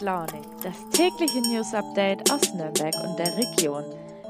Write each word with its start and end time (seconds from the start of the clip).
Launig, 0.00 0.42
das 0.62 0.76
tägliche 0.90 1.40
News 1.42 1.74
Update 1.74 2.30
aus 2.32 2.54
Nürnberg 2.54 2.94
und 3.04 3.18
der 3.18 3.36
Region. 3.36 3.84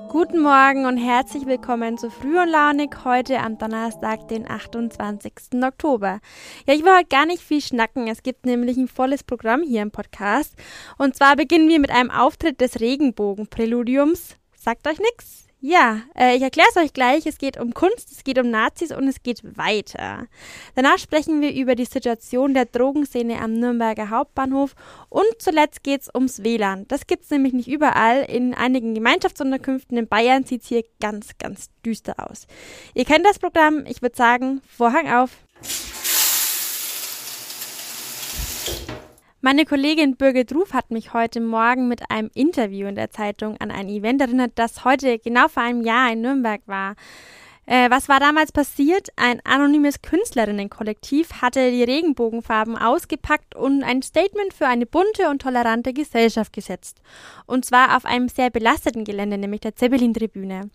Guten 0.08 0.40
Morgen 0.40 0.86
und 0.86 0.96
herzlich 0.96 1.46
willkommen 1.46 1.96
zu 1.96 2.10
Früh 2.10 2.40
und 2.40 2.48
Launig 2.48 3.04
heute 3.04 3.38
am 3.38 3.56
Donnerstag, 3.56 4.26
den 4.26 4.50
28. 4.50 5.32
Oktober. 5.62 6.18
Ja, 6.66 6.74
ich 6.74 6.84
will 6.84 6.96
heute 6.96 7.08
gar 7.08 7.26
nicht 7.26 7.42
viel 7.42 7.60
schnacken. 7.60 8.08
Es 8.08 8.24
gibt 8.24 8.46
nämlich 8.46 8.76
ein 8.76 8.88
volles 8.88 9.22
Programm 9.22 9.62
hier 9.62 9.82
im 9.82 9.92
Podcast. 9.92 10.56
Und 10.98 11.14
zwar 11.14 11.36
beginnen 11.36 11.68
wir 11.68 11.78
mit 11.78 11.90
einem 11.90 12.10
Auftritt 12.10 12.60
des 12.60 12.80
Regenbogenpräludiums. 12.80 14.36
Sagt 14.56 14.88
euch 14.88 14.98
nichts? 14.98 15.49
Ja, 15.62 16.00
äh, 16.18 16.36
ich 16.36 16.42
erkläre 16.42 16.68
es 16.70 16.76
euch 16.78 16.94
gleich. 16.94 17.26
Es 17.26 17.36
geht 17.36 17.60
um 17.60 17.74
Kunst, 17.74 18.10
es 18.10 18.24
geht 18.24 18.38
um 18.38 18.50
Nazis 18.50 18.92
und 18.92 19.06
es 19.08 19.22
geht 19.22 19.42
weiter. 19.58 20.26
Danach 20.74 20.98
sprechen 20.98 21.42
wir 21.42 21.52
über 21.52 21.74
die 21.74 21.84
Situation 21.84 22.54
der 22.54 22.64
Drogenszene 22.64 23.38
am 23.38 23.52
Nürnberger 23.52 24.08
Hauptbahnhof 24.08 24.74
und 25.10 25.26
zuletzt 25.38 25.82
geht 25.82 26.00
es 26.00 26.10
ums 26.14 26.42
WLAN. 26.42 26.88
Das 26.88 27.06
gibt 27.06 27.24
es 27.24 27.30
nämlich 27.30 27.52
nicht 27.52 27.68
überall. 27.68 28.22
In 28.22 28.54
einigen 28.54 28.94
Gemeinschaftsunterkünften 28.94 29.98
in 29.98 30.08
Bayern 30.08 30.44
sieht 30.44 30.62
es 30.62 30.68
hier 30.68 30.82
ganz, 30.98 31.36
ganz 31.38 31.68
düster 31.84 32.14
aus. 32.30 32.46
Ihr 32.94 33.04
kennt 33.04 33.26
das 33.26 33.38
Programm. 33.38 33.84
Ich 33.86 34.00
würde 34.00 34.16
sagen, 34.16 34.62
Vorhang 34.66 35.12
auf. 35.12 35.30
Meine 39.42 39.64
Kollegin 39.64 40.16
Birgit 40.16 40.54
Ruf 40.54 40.74
hat 40.74 40.90
mich 40.90 41.14
heute 41.14 41.40
Morgen 41.40 41.88
mit 41.88 42.10
einem 42.10 42.30
Interview 42.34 42.86
in 42.86 42.94
der 42.94 43.08
Zeitung 43.08 43.56
an 43.58 43.70
ein 43.70 43.88
Event 43.88 44.20
erinnert, 44.20 44.52
das 44.56 44.84
heute 44.84 45.18
genau 45.18 45.48
vor 45.48 45.62
einem 45.62 45.80
Jahr 45.80 46.12
in 46.12 46.20
Nürnberg 46.20 46.60
war. 46.66 46.94
Äh, 47.70 47.88
was 47.88 48.08
war 48.08 48.18
damals 48.18 48.50
passiert? 48.50 49.10
Ein 49.14 49.40
anonymes 49.44 50.02
Künstlerinnenkollektiv 50.02 51.40
hatte 51.40 51.70
die 51.70 51.84
Regenbogenfarben 51.84 52.76
ausgepackt 52.76 53.54
und 53.54 53.84
ein 53.84 54.02
Statement 54.02 54.52
für 54.52 54.66
eine 54.66 54.86
bunte 54.86 55.28
und 55.28 55.40
tolerante 55.40 55.92
Gesellschaft 55.92 56.52
gesetzt. 56.52 57.00
Und 57.46 57.64
zwar 57.64 57.96
auf 57.96 58.06
einem 58.06 58.28
sehr 58.28 58.50
belasteten 58.50 59.04
Gelände, 59.04 59.38
nämlich 59.38 59.60
der 59.60 59.76
Zeppelin-Tribüne. 59.76 60.68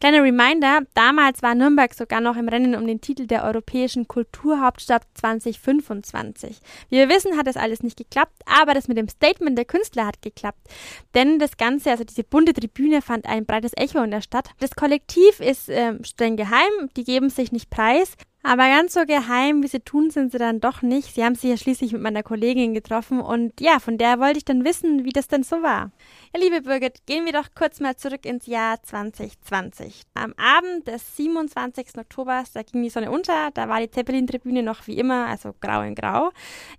Kleiner 0.00 0.22
Reminder, 0.22 0.80
damals 0.92 1.40
war 1.42 1.54
Nürnberg 1.54 1.94
sogar 1.94 2.20
noch 2.20 2.36
im 2.36 2.50
Rennen 2.50 2.74
um 2.74 2.86
den 2.86 3.00
Titel 3.00 3.26
der 3.26 3.44
europäischen 3.44 4.06
Kulturhauptstadt 4.06 5.04
2025. 5.14 6.60
Wie 6.90 6.96
wir 6.96 7.08
wissen, 7.08 7.38
hat 7.38 7.46
das 7.46 7.56
alles 7.56 7.82
nicht 7.82 7.96
geklappt, 7.96 8.42
aber 8.44 8.74
das 8.74 8.86
mit 8.86 8.98
dem 8.98 9.08
Statement 9.08 9.56
der 9.56 9.64
Künstler 9.64 10.04
hat 10.04 10.20
geklappt. 10.20 10.68
Denn 11.14 11.38
das 11.38 11.56
Ganze, 11.56 11.90
also 11.90 12.04
diese 12.04 12.22
bunte 12.22 12.52
Tribüne, 12.52 13.00
fand 13.00 13.24
ein 13.24 13.46
breites 13.46 13.72
Echo 13.78 14.02
in 14.02 14.10
der 14.10 14.20
Stadt. 14.20 14.50
Das 14.60 14.72
Kollektiv 14.72 15.40
ist 15.40 15.70
äh, 15.70 15.94
streng 16.04 16.33
streng 16.34 16.36
geheim, 16.36 16.90
die 16.96 17.04
geben 17.04 17.30
sich 17.30 17.52
nicht 17.52 17.70
preis. 17.70 18.14
Aber 18.46 18.68
ganz 18.68 18.92
so 18.92 19.06
geheim, 19.06 19.62
wie 19.62 19.68
sie 19.68 19.80
tun, 19.80 20.10
sind 20.10 20.30
sie 20.30 20.36
dann 20.36 20.60
doch 20.60 20.82
nicht. 20.82 21.14
Sie 21.14 21.24
haben 21.24 21.34
sich 21.34 21.48
ja 21.48 21.56
schließlich 21.56 21.92
mit 21.92 22.02
meiner 22.02 22.22
Kollegin 22.22 22.74
getroffen 22.74 23.22
und 23.22 23.58
ja, 23.58 23.78
von 23.78 23.96
der 23.96 24.20
wollte 24.20 24.36
ich 24.36 24.44
dann 24.44 24.66
wissen, 24.66 25.06
wie 25.06 25.12
das 25.12 25.28
denn 25.28 25.42
so 25.42 25.62
war. 25.62 25.92
Ja, 26.34 26.42
liebe 26.42 26.60
Birgit, 26.60 27.06
gehen 27.06 27.24
wir 27.24 27.32
doch 27.32 27.48
kurz 27.54 27.80
mal 27.80 27.96
zurück 27.96 28.26
ins 28.26 28.44
Jahr 28.44 28.82
2020. 28.82 30.02
Am 30.12 30.34
Abend 30.36 30.86
des 30.86 31.16
27. 31.16 31.96
Oktober, 31.96 32.44
da 32.52 32.62
ging 32.62 32.82
die 32.82 32.90
Sonne 32.90 33.10
unter, 33.10 33.50
da 33.54 33.66
war 33.70 33.80
die 33.80 33.90
Zeppelin-Tribüne 33.90 34.62
noch 34.62 34.86
wie 34.88 34.98
immer, 34.98 35.26
also 35.26 35.54
grau 35.58 35.80
in 35.80 35.94
grau. 35.94 36.30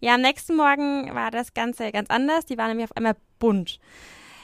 Ja, 0.02 0.14
am 0.14 0.22
nächsten 0.22 0.56
Morgen 0.56 1.16
war 1.16 1.32
das 1.32 1.56
Ganze 1.56 1.92
ganz 1.92 2.12
anders, 2.12 2.46
die 2.46 2.60
waren 2.60 2.68
nämlich 2.68 2.92
auf 2.92 2.96
einmal 2.96 3.16
bunt. 3.40 3.80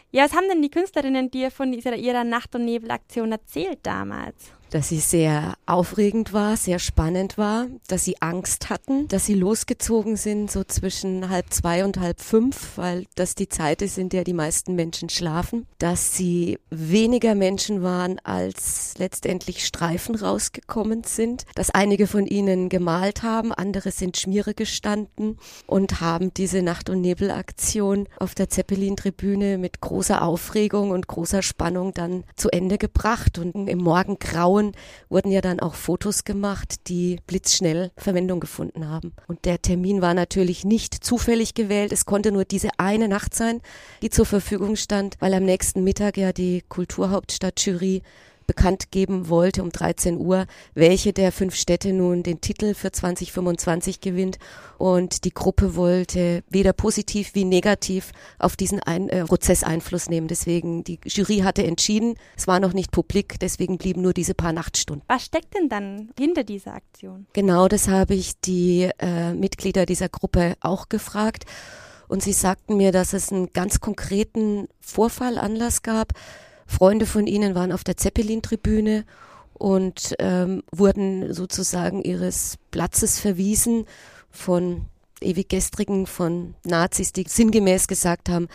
Ja, 0.09 0.23
was 0.23 0.33
haben 0.33 0.49
denn 0.49 0.63
die 0.63 0.71
Künstlerinnen 0.71 1.29
dir 1.29 1.51
von 1.51 1.71
dieser, 1.71 1.95
ihrer 1.95 2.23
Nacht- 2.23 2.55
und 2.55 2.65
Nebelaktion 2.65 3.31
erzählt 3.31 3.79
damals? 3.83 4.53
Dass 4.71 4.89
sie 4.89 4.99
sehr 4.99 5.53
aufregend 5.65 6.33
war, 6.33 6.57
sehr 6.57 6.79
spannend 6.79 7.37
war, 7.37 7.67
dass 7.87 8.05
sie 8.05 8.21
Angst 8.21 8.69
hatten, 8.69 9.07
dass 9.09 9.25
sie 9.25 9.35
losgezogen 9.35 10.15
sind 10.15 10.49
so 10.49 10.63
zwischen 10.63 11.29
halb 11.29 11.53
zwei 11.53 11.85
und 11.85 11.99
halb 11.99 12.21
fünf, 12.21 12.77
weil 12.77 13.05
das 13.15 13.35
die 13.35 13.49
Zeit 13.49 13.81
ist, 13.81 13.97
in 13.97 14.09
der 14.09 14.23
die 14.23 14.33
meisten 14.33 14.73
Menschen 14.75 15.09
schlafen, 15.09 15.67
dass 15.77 16.15
sie 16.15 16.57
weniger 16.69 17.35
Menschen 17.35 17.83
waren, 17.83 18.19
als 18.23 18.93
letztendlich 18.97 19.65
Streifen 19.65 20.15
rausgekommen 20.15 21.03
sind, 21.03 21.45
dass 21.55 21.69
einige 21.69 22.07
von 22.07 22.25
ihnen 22.25 22.69
gemalt 22.69 23.23
haben, 23.23 23.51
andere 23.51 23.91
sind 23.91 24.17
Schmiere 24.17 24.53
gestanden 24.53 25.37
und 25.67 26.01
haben 26.01 26.33
diese 26.33 26.61
Nacht- 26.61 26.89
und 26.89 27.01
Nebelaktion 27.01 28.07
auf 28.19 28.35
der 28.35 28.49
Zeppelin-Tribüne 28.49 29.57
mit 29.57 29.81
großer 29.81 30.21
Aufregung 30.21 30.91
und 30.91 31.07
großer 31.07 31.41
Spannung 31.41 31.93
dann 31.93 32.23
zu 32.37 32.49
Ende 32.49 32.77
gebracht 32.77 33.37
und 33.37 33.67
im 33.67 33.79
Morgengrauen 33.79 34.60
Frauen 34.61 34.71
wurden 35.09 35.31
ja 35.31 35.41
dann 35.41 35.59
auch 35.59 35.75
Fotos 35.75 36.23
gemacht, 36.23 36.87
die 36.87 37.19
blitzschnell 37.27 37.91
Verwendung 37.97 38.39
gefunden 38.39 38.87
haben. 38.87 39.13
Und 39.27 39.45
der 39.45 39.61
Termin 39.61 40.01
war 40.01 40.13
natürlich 40.13 40.63
nicht 40.63 41.03
zufällig 41.03 41.53
gewählt. 41.53 41.91
Es 41.91 42.05
konnte 42.05 42.31
nur 42.31 42.45
diese 42.45 42.69
eine 42.77 43.07
Nacht 43.07 43.33
sein, 43.33 43.61
die 44.01 44.09
zur 44.09 44.25
Verfügung 44.25 44.75
stand, 44.75 45.15
weil 45.19 45.33
am 45.33 45.43
nächsten 45.43 45.83
Mittag 45.83 46.17
ja 46.17 46.31
die 46.31 46.63
Kulturhauptstadt-Jury 46.67 48.03
bekannt 48.47 48.91
geben 48.91 49.29
wollte 49.29 49.63
um 49.63 49.71
13 49.71 50.17
Uhr, 50.17 50.45
welche 50.73 51.13
der 51.13 51.31
fünf 51.31 51.55
Städte 51.55 51.93
nun 51.93 52.23
den 52.23 52.41
Titel 52.41 52.73
für 52.73 52.91
2025 52.91 54.01
gewinnt. 54.01 54.37
Und 54.77 55.25
die 55.25 55.33
Gruppe 55.33 55.75
wollte 55.75 56.43
weder 56.49 56.73
positiv 56.73 57.35
wie 57.35 57.45
negativ 57.45 58.11
auf 58.39 58.55
diesen 58.55 58.79
Ein 58.79 59.09
äh, 59.09 59.25
Prozess 59.25 59.63
Einfluss 59.63 60.09
nehmen. 60.09 60.27
Deswegen, 60.27 60.83
die 60.83 60.99
Jury 61.05 61.39
hatte 61.39 61.63
entschieden, 61.63 62.15
es 62.35 62.47
war 62.47 62.59
noch 62.59 62.73
nicht 62.73 62.91
publik, 62.91 63.39
deswegen 63.39 63.77
blieben 63.77 64.01
nur 64.01 64.13
diese 64.13 64.33
paar 64.33 64.53
Nachtstunden. 64.53 65.03
Was 65.07 65.25
steckt 65.25 65.53
denn 65.55 65.69
dann 65.69 66.09
hinter 66.17 66.43
dieser 66.43 66.73
Aktion? 66.73 67.27
Genau, 67.33 67.67
das 67.67 67.87
habe 67.87 68.15
ich 68.15 68.39
die 68.41 68.89
äh, 68.99 69.33
Mitglieder 69.33 69.85
dieser 69.85 70.09
Gruppe 70.09 70.55
auch 70.61 70.89
gefragt. 70.89 71.45
Und 72.11 72.21
sie 72.21 72.33
sagten 72.33 72.75
mir, 72.75 72.91
dass 72.91 73.13
es 73.13 73.31
einen 73.31 73.53
ganz 73.53 73.79
konkreten 73.79 74.67
Vorfallanlass 74.81 75.81
gab, 75.81 76.11
Freunde 76.71 77.05
von 77.05 77.27
ihnen 77.27 77.53
waren 77.53 77.71
auf 77.71 77.83
der 77.83 77.97
Zeppelin-Tribüne 77.97 79.05
und 79.53 80.15
ähm, 80.19 80.63
wurden 80.71 81.33
sozusagen 81.33 82.01
ihres 82.03 82.57
Platzes 82.71 83.19
verwiesen 83.19 83.85
von 84.31 84.85
ewig 85.21 85.49
gestrigen, 85.49 86.07
von 86.07 86.55
Nazis, 86.63 87.13
die 87.13 87.25
sinngemäß 87.27 87.87
gesagt 87.87 88.27
haben, 88.29 88.47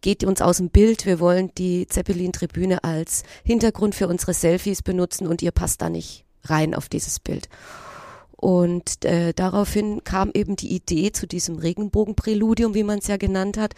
geht 0.00 0.24
uns 0.24 0.40
aus 0.40 0.56
dem 0.56 0.70
Bild, 0.70 1.04
wir 1.04 1.20
wollen 1.20 1.50
die 1.58 1.86
Zeppelin-Tribüne 1.86 2.82
als 2.82 3.24
Hintergrund 3.44 3.94
für 3.94 4.08
unsere 4.08 4.32
Selfies 4.32 4.80
benutzen 4.80 5.26
und 5.26 5.42
ihr 5.42 5.52
passt 5.52 5.82
da 5.82 5.90
nicht 5.90 6.24
rein 6.44 6.74
auf 6.74 6.88
dieses 6.88 7.20
Bild. 7.20 7.48
Und 8.36 9.04
äh, 9.04 9.32
daraufhin 9.32 10.02
kam 10.04 10.30
eben 10.34 10.56
die 10.56 10.74
Idee 10.74 11.12
zu 11.12 11.26
diesem 11.26 11.56
Regenbogenpräludium, 11.56 12.74
wie 12.74 12.82
man 12.82 12.98
es 12.98 13.06
ja 13.06 13.16
genannt 13.16 13.56
hat. 13.58 13.74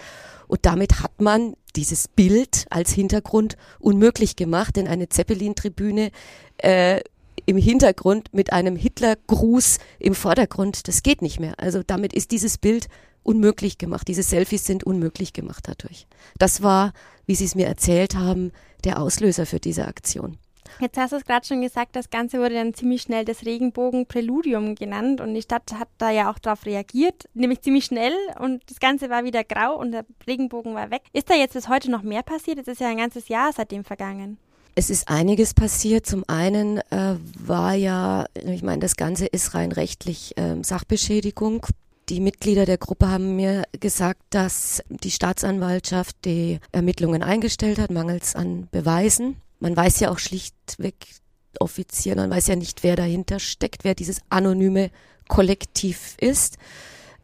Und 0.48 0.64
damit 0.66 1.00
hat 1.02 1.20
man 1.20 1.54
dieses 1.76 2.08
Bild 2.08 2.66
als 2.70 2.92
Hintergrund 2.92 3.56
unmöglich 3.78 4.36
gemacht, 4.36 4.76
denn 4.76 4.88
eine 4.88 5.08
Zeppelin-Tribüne 5.08 6.10
äh, 6.58 7.00
im 7.44 7.58
Hintergrund 7.58 8.32
mit 8.32 8.52
einem 8.52 8.76
Hitler-Gruß 8.76 9.78
im 9.98 10.14
Vordergrund, 10.14 10.88
das 10.88 11.02
geht 11.02 11.22
nicht 11.22 11.38
mehr. 11.38 11.54
Also 11.58 11.82
damit 11.86 12.12
ist 12.12 12.30
dieses 12.30 12.58
Bild 12.58 12.88
unmöglich 13.22 13.78
gemacht. 13.78 14.08
Diese 14.08 14.22
Selfies 14.22 14.64
sind 14.64 14.84
unmöglich 14.84 15.32
gemacht 15.32 15.64
dadurch. 15.66 16.06
Das 16.38 16.62
war, 16.62 16.92
wie 17.26 17.34
Sie 17.34 17.44
es 17.44 17.54
mir 17.54 17.66
erzählt 17.66 18.14
haben, 18.14 18.52
der 18.84 19.00
Auslöser 19.00 19.46
für 19.46 19.60
diese 19.60 19.86
Aktion. 19.86 20.38
Jetzt 20.80 20.96
hast 20.98 21.12
du 21.12 21.16
es 21.16 21.24
gerade 21.24 21.46
schon 21.46 21.60
gesagt, 21.60 21.96
das 21.96 22.10
Ganze 22.10 22.38
wurde 22.38 22.54
dann 22.54 22.74
ziemlich 22.74 23.02
schnell 23.02 23.24
das 23.24 23.44
Regenbogen-Präludium 23.44 24.74
genannt 24.74 25.20
und 25.20 25.34
die 25.34 25.42
Stadt 25.42 25.74
hat 25.78 25.88
da 25.98 26.10
ja 26.10 26.30
auch 26.30 26.38
darauf 26.38 26.66
reagiert, 26.66 27.28
nämlich 27.34 27.62
ziemlich 27.62 27.86
schnell 27.86 28.14
und 28.38 28.62
das 28.68 28.80
Ganze 28.80 29.10
war 29.10 29.24
wieder 29.24 29.44
grau 29.44 29.78
und 29.78 29.92
der 29.92 30.04
Regenbogen 30.26 30.74
war 30.74 30.90
weg. 30.90 31.02
Ist 31.12 31.30
da 31.30 31.34
jetzt 31.34 31.54
bis 31.54 31.68
heute 31.68 31.90
noch 31.90 32.02
mehr 32.02 32.22
passiert? 32.22 32.58
Es 32.58 32.68
ist 32.68 32.80
ja 32.80 32.88
ein 32.88 32.98
ganzes 32.98 33.28
Jahr 33.28 33.52
seitdem 33.52 33.84
vergangen. 33.84 34.38
Es 34.78 34.90
ist 34.90 35.08
einiges 35.08 35.54
passiert. 35.54 36.04
Zum 36.04 36.22
einen 36.28 36.78
äh, 36.90 37.16
war 37.38 37.72
ja, 37.72 38.26
ich 38.34 38.62
meine, 38.62 38.80
das 38.80 38.96
Ganze 38.96 39.24
ist 39.24 39.54
rein 39.54 39.72
rechtlich 39.72 40.36
äh, 40.36 40.62
Sachbeschädigung. 40.62 41.64
Die 42.10 42.20
Mitglieder 42.20 42.66
der 42.66 42.76
Gruppe 42.76 43.08
haben 43.08 43.36
mir 43.36 43.64
gesagt, 43.80 44.20
dass 44.30 44.82
die 44.90 45.10
Staatsanwaltschaft 45.10 46.16
die 46.26 46.60
Ermittlungen 46.72 47.22
eingestellt 47.22 47.78
hat, 47.78 47.90
mangels 47.90 48.36
an 48.36 48.68
Beweisen 48.70 49.36
man 49.60 49.76
weiß 49.76 50.00
ja 50.00 50.10
auch 50.10 50.18
schlichtweg 50.18 50.94
offiziell, 51.58 52.16
man 52.16 52.30
weiß 52.30 52.48
ja 52.48 52.56
nicht, 52.56 52.82
wer 52.82 52.96
dahinter 52.96 53.38
steckt, 53.38 53.84
wer 53.84 53.94
dieses 53.94 54.20
anonyme 54.28 54.90
Kollektiv 55.28 56.16
ist. 56.20 56.58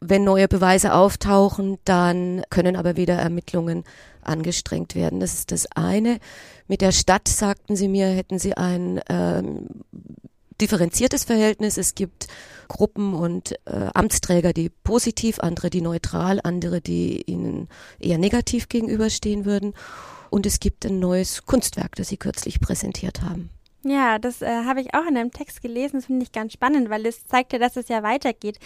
Wenn 0.01 0.25
neue 0.25 0.49
Beweise 0.49 0.95
auftauchen, 0.95 1.79
dann 1.85 2.43
können 2.51 2.75
aber 2.75 2.97
wieder 2.97 3.15
Ermittlungen 3.15 3.85
angestrengt 4.23 4.97
werden. 4.97 5.21
Das 5.21 5.35
ist 5.35 5.53
das 5.53 5.67
eine. 5.73 6.19
Mit 6.67 6.81
der 6.81 6.91
Stadt, 6.91 7.29
sagten 7.29 7.77
sie 7.77 7.87
mir, 7.87 8.09
hätten 8.09 8.41
sie 8.41 8.57
ein 8.57 9.01
ähm, 9.09 9.69
differenziertes 10.61 11.25
Verhältnis. 11.25 11.77
Es 11.77 11.95
gibt 11.95 12.27
Gruppen 12.69 13.15
und 13.15 13.53
äh, 13.67 13.91
Amtsträger, 13.95 14.53
die 14.53 14.71
positiv, 14.71 15.39
andere, 15.39 15.71
die 15.71 15.83
neutral, 15.83 16.41
andere, 16.43 16.81
die 16.81 17.23
ihnen 17.23 17.69
eher 18.01 18.19
negativ 18.19 18.69
gegenüberstehen 18.69 19.45
würden. 19.45 19.75
Und 20.33 20.47
es 20.47 20.61
gibt 20.61 20.87
ein 20.87 20.99
neues 20.99 21.45
Kunstwerk, 21.45 21.95
das 21.97 22.09
Sie 22.09 22.17
kürzlich 22.17 22.59
präsentiert 22.59 23.21
haben. 23.21 23.51
Ja, 23.85 24.19
das 24.19 24.41
äh, 24.41 24.65
habe 24.65 24.81
ich 24.81 24.95
auch 24.95 25.07
in 25.07 25.19
einem 25.19 25.31
Text 25.31 25.61
gelesen. 25.61 25.97
Das 25.97 26.07
finde 26.07 26.23
ich 26.23 26.33
ganz 26.33 26.55
spannend, 26.55 26.89
weil 26.89 27.05
es 27.05 27.27
zeigt 27.27 27.53
ja, 27.53 27.59
dass 27.59 27.77
es 27.77 27.89
ja 27.89 28.03
weitergeht. 28.03 28.59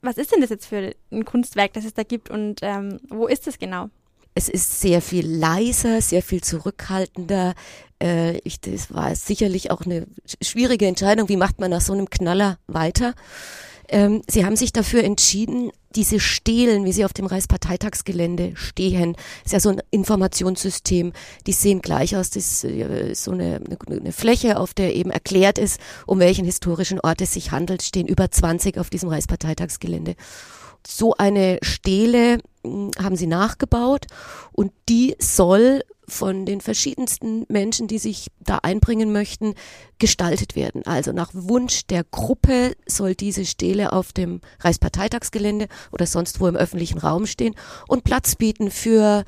Was 0.00 0.16
ist 0.16 0.30
denn 0.30 0.40
das 0.40 0.50
jetzt 0.50 0.66
für 0.66 0.94
ein 1.10 1.24
Kunstwerk, 1.24 1.72
das 1.72 1.84
es 1.84 1.94
da 1.94 2.04
gibt 2.04 2.30
und 2.30 2.60
ähm, 2.62 3.00
wo 3.08 3.26
ist 3.26 3.48
es 3.48 3.58
genau? 3.58 3.88
Es 4.36 4.48
ist 4.48 4.80
sehr 4.80 5.02
viel 5.02 5.26
leiser, 5.26 6.00
sehr 6.00 6.22
viel 6.22 6.40
zurückhaltender. 6.40 7.54
Äh, 8.00 8.38
ich, 8.44 8.60
das 8.60 8.94
war 8.94 9.12
sicherlich 9.16 9.72
auch 9.72 9.80
eine 9.80 10.06
schwierige 10.40 10.86
Entscheidung. 10.86 11.28
Wie 11.28 11.36
macht 11.36 11.58
man 11.58 11.72
nach 11.72 11.80
so 11.80 11.94
einem 11.94 12.08
Knaller 12.10 12.58
weiter? 12.68 13.14
Ähm, 13.88 14.22
sie 14.28 14.44
haben 14.44 14.56
sich 14.56 14.72
dafür 14.72 15.04
entschieden, 15.04 15.70
diese 15.94 16.20
Stelen, 16.20 16.84
wie 16.84 16.92
sie 16.92 17.04
auf 17.04 17.12
dem 17.12 17.26
Reichsparteitagsgelände 17.26 18.52
stehen, 18.54 19.16
ist 19.44 19.52
ja 19.52 19.60
so 19.60 19.70
ein 19.70 19.82
Informationssystem, 19.90 21.12
die 21.46 21.52
sehen 21.52 21.82
gleich 21.82 22.16
aus, 22.16 22.30
das 22.30 22.62
ist 22.62 22.64
äh, 22.64 23.14
so 23.14 23.32
eine, 23.32 23.60
eine, 23.86 24.12
Fläche, 24.12 24.58
auf 24.58 24.74
der 24.74 24.94
eben 24.94 25.10
erklärt 25.10 25.58
ist, 25.58 25.80
um 26.06 26.18
welchen 26.18 26.44
historischen 26.44 27.00
Ort 27.00 27.20
es 27.20 27.34
sich 27.34 27.50
handelt, 27.52 27.82
stehen 27.82 28.06
über 28.06 28.30
20 28.30 28.78
auf 28.78 28.90
diesem 28.90 29.08
Reichsparteitagsgelände. 29.08 30.14
So 30.86 31.14
eine 31.14 31.58
Stele 31.62 32.38
hm, 32.64 32.90
haben 32.98 33.16
sie 33.16 33.26
nachgebaut 33.26 34.06
und 34.52 34.72
die 34.88 35.14
soll 35.18 35.82
von 36.08 36.46
den 36.46 36.60
verschiedensten 36.60 37.44
Menschen, 37.48 37.86
die 37.86 37.98
sich 37.98 38.28
da 38.40 38.58
einbringen 38.62 39.12
möchten, 39.12 39.54
gestaltet 39.98 40.56
werden. 40.56 40.82
Also 40.84 41.12
nach 41.12 41.30
Wunsch 41.32 41.86
der 41.86 42.04
Gruppe 42.04 42.74
soll 42.86 43.14
diese 43.14 43.44
Stele 43.44 43.92
auf 43.92 44.12
dem 44.12 44.40
Reichsparteitagsgelände 44.60 45.68
oder 45.92 46.06
sonst 46.06 46.40
wo 46.40 46.48
im 46.48 46.56
öffentlichen 46.56 46.98
Raum 46.98 47.26
stehen 47.26 47.54
und 47.86 48.04
Platz 48.04 48.34
bieten 48.34 48.70
für 48.70 49.24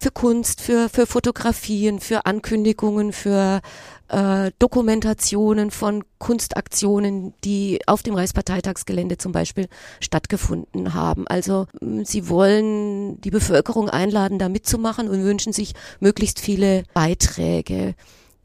für 0.00 0.10
Kunst, 0.10 0.60
für, 0.60 0.88
für 0.88 1.06
Fotografien, 1.06 2.00
für 2.00 2.26
Ankündigungen, 2.26 3.12
für 3.12 3.60
äh, 4.08 4.50
Dokumentationen 4.58 5.70
von 5.70 6.04
Kunstaktionen, 6.18 7.34
die 7.44 7.80
auf 7.86 8.02
dem 8.02 8.14
Reichsparteitagsgelände 8.14 9.18
zum 9.18 9.32
Beispiel 9.32 9.68
stattgefunden 10.00 10.94
haben. 10.94 11.26
Also 11.26 11.66
sie 12.02 12.28
wollen 12.28 13.20
die 13.20 13.30
Bevölkerung 13.30 13.90
einladen, 13.90 14.38
da 14.38 14.48
mitzumachen 14.48 15.08
und 15.08 15.22
wünschen 15.22 15.52
sich 15.52 15.74
möglichst 16.00 16.40
viele 16.40 16.84
Beiträge. 16.94 17.94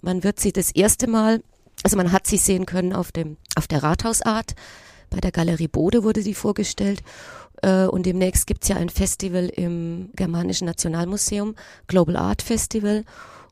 Man 0.02 0.24
wird 0.24 0.40
sie 0.40 0.52
das 0.52 0.72
erste 0.72 1.08
Mal, 1.08 1.42
also 1.84 1.98
man 1.98 2.12
hat 2.12 2.28
sie 2.28 2.38
sehen 2.38 2.66
können 2.66 2.94
auf 2.94 3.12
dem, 3.12 3.38
auf 3.56 3.68
der 3.68 3.84
Rathausart. 3.84 4.56
Bei 5.10 5.20
der 5.20 5.32
Galerie 5.32 5.68
Bode 5.68 6.04
wurde 6.04 6.22
sie 6.22 6.34
vorgestellt. 6.34 7.04
Äh, 7.62 7.86
und 7.86 8.06
demnächst 8.06 8.48
gibt's 8.48 8.68
ja 8.68 8.76
ein 8.76 8.90
Festival 8.90 9.48
im 9.48 10.10
Germanischen 10.16 10.66
Nationalmuseum, 10.66 11.56
Global 11.88 12.16
Art 12.18 12.42
Festival. 12.42 13.04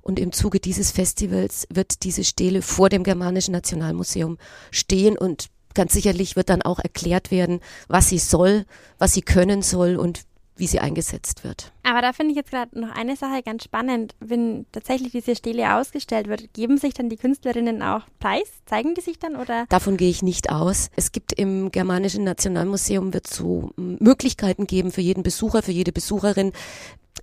Und 0.02 0.20
im 0.20 0.32
Zuge 0.32 0.60
dieses 0.60 0.92
Festivals 0.92 1.68
wird 1.72 2.04
diese 2.04 2.24
Stele 2.24 2.62
vor 2.62 2.90
dem 2.90 3.04
Germanischen 3.04 3.52
Nationalmuseum 3.52 4.38
stehen 4.72 5.18
und 5.18 5.50
ganz 5.76 5.94
sicherlich 5.94 6.36
wird 6.36 6.50
dann 6.50 6.62
auch 6.62 6.80
erklärt 6.80 7.32
werden, 7.32 7.60
was 7.88 8.10
sie 8.10 8.18
soll, 8.18 8.66
was 8.98 9.14
sie 9.14 9.22
können 9.22 9.62
soll 9.62 9.98
und 9.98 10.22
wie 10.60 10.68
sie 10.68 10.80
eingesetzt 10.80 11.44
wird. 11.44 11.72
Aber 11.84 12.02
da 12.02 12.14
finde 12.14 12.32
ich 12.32 12.38
jetzt 12.38 12.52
gerade 12.52 12.80
noch 12.80 12.96
eine 12.96 13.16
Sache 13.16 13.42
ganz 13.44 13.64
spannend. 13.64 14.14
Wenn 14.20 14.66
tatsächlich 14.72 15.12
diese 15.12 15.36
Stele 15.36 15.76
ausgestellt 15.76 16.28
wird, 16.28 16.54
geben 16.54 16.78
sich 16.78 16.94
dann 16.94 17.10
die 17.10 17.18
Künstlerinnen 17.18 17.82
auch 17.82 18.02
preis? 18.20 18.48
Zeigen 18.66 18.94
die 18.94 19.02
sich 19.02 19.18
dann 19.18 19.36
oder? 19.36 19.66
Davon 19.70 19.98
gehe 19.98 20.10
ich 20.10 20.22
nicht 20.22 20.52
aus. 20.52 20.92
Es 20.96 21.12
gibt 21.12 21.34
im 21.34 21.72
Germanischen 21.72 22.24
Nationalmuseum 22.24 23.14
wird 23.14 23.28
so 23.28 23.72
Möglichkeiten 23.76 24.68
geben 24.68 24.92
für 24.92 25.02
jeden 25.02 25.24
Besucher, 25.24 25.64
für 25.64 25.72
jede 25.72 25.92
Besucherin, 25.92 26.52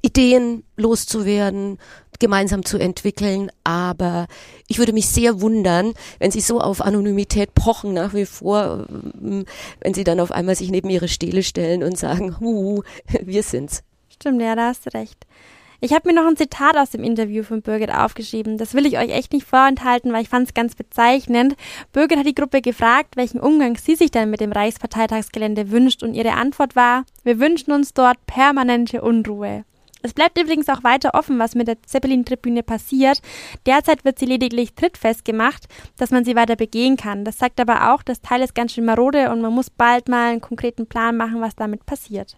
Ideen 0.02 0.64
loszuwerden, 0.76 1.78
gemeinsam 2.18 2.64
zu 2.64 2.78
entwickeln. 2.78 3.50
Aber 3.64 4.26
ich 4.68 4.78
würde 4.78 4.92
mich 4.92 5.08
sehr 5.08 5.40
wundern, 5.40 5.94
wenn 6.18 6.30
sie 6.30 6.40
so 6.40 6.60
auf 6.60 6.80
Anonymität 6.80 7.54
pochen 7.54 7.94
nach 7.94 8.14
wie 8.14 8.26
vor, 8.26 8.86
ähm, 8.90 9.44
wenn 9.80 9.94
sie 9.94 10.04
dann 10.04 10.20
auf 10.20 10.32
einmal 10.32 10.56
sich 10.56 10.70
neben 10.70 10.90
ihre 10.90 11.08
Stele 11.08 11.42
stellen 11.42 11.82
und 11.82 11.98
sagen, 11.98 12.40
hu, 12.40 12.82
wir 13.22 13.42
sind's. 13.42 13.82
Stimmt, 14.08 14.40
ja, 14.40 14.54
da 14.54 14.68
hast 14.68 14.86
du 14.86 14.94
recht. 14.94 15.26
Ich 15.80 15.92
habe 15.92 16.08
mir 16.08 16.14
noch 16.14 16.26
ein 16.26 16.38
Zitat 16.38 16.76
aus 16.78 16.90
dem 16.90 17.04
Interview 17.04 17.42
von 17.42 17.60
Birgit 17.60 17.92
aufgeschrieben. 17.92 18.56
Das 18.56 18.72
will 18.72 18.86
ich 18.86 18.96
euch 18.96 19.10
echt 19.10 19.34
nicht 19.34 19.46
vorenthalten, 19.46 20.10
weil 20.12 20.22
ich 20.22 20.30
fand 20.30 20.48
es 20.48 20.54
ganz 20.54 20.74
bezeichnend. 20.74 21.54
Birgit 21.92 22.18
hat 22.18 22.26
die 22.26 22.34
Gruppe 22.34 22.62
gefragt, 22.62 23.16
welchen 23.16 23.40
Umgang 23.40 23.76
sie 23.76 23.94
sich 23.94 24.10
denn 24.10 24.30
mit 24.30 24.40
dem 24.40 24.52
Reichsparteitagsgelände 24.52 25.70
wünscht 25.70 26.02
und 26.02 26.14
ihre 26.14 26.32
Antwort 26.32 26.76
war, 26.76 27.04
wir 27.24 27.38
wünschen 27.38 27.72
uns 27.72 27.92
dort 27.92 28.24
permanente 28.26 29.02
Unruhe. 29.02 29.64
Es 30.06 30.14
bleibt 30.14 30.40
übrigens 30.40 30.68
auch 30.68 30.84
weiter 30.84 31.14
offen, 31.14 31.40
was 31.40 31.56
mit 31.56 31.66
der 31.66 31.82
Zeppelin-Tribüne 31.82 32.62
passiert. 32.62 33.20
Derzeit 33.66 34.04
wird 34.04 34.20
sie 34.20 34.26
lediglich 34.26 34.76
trittfest 34.76 35.24
gemacht, 35.24 35.66
dass 35.98 36.12
man 36.12 36.24
sie 36.24 36.36
weiter 36.36 36.54
begehen 36.54 36.96
kann. 36.96 37.24
Das 37.24 37.38
sagt 37.38 37.58
aber 37.58 37.92
auch, 37.92 38.04
das 38.04 38.20
Teil 38.20 38.40
ist 38.42 38.54
ganz 38.54 38.72
schön 38.72 38.84
marode 38.84 39.32
und 39.32 39.40
man 39.40 39.52
muss 39.52 39.68
bald 39.68 40.08
mal 40.08 40.30
einen 40.30 40.40
konkreten 40.40 40.86
Plan 40.86 41.16
machen, 41.16 41.40
was 41.40 41.56
damit 41.56 41.86
passiert. 41.86 42.36